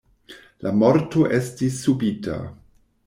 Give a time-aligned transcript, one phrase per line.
[0.67, 2.39] La morto estis subita.